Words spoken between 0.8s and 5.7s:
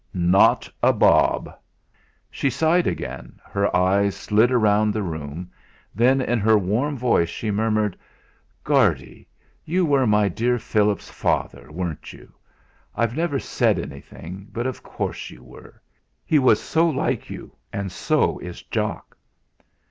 a bob." She sighed again, her eyes slid round the room;